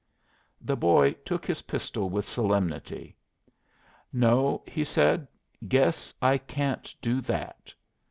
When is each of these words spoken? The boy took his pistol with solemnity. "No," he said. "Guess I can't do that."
The 0.61 0.75
boy 0.75 1.11
took 1.23 1.45
his 1.45 1.61
pistol 1.61 2.09
with 2.09 2.25
solemnity. 2.25 3.15
"No," 4.11 4.63
he 4.65 4.83
said. 4.83 5.27
"Guess 5.67 6.11
I 6.23 6.39
can't 6.39 6.91
do 7.03 7.21
that." 7.21 7.71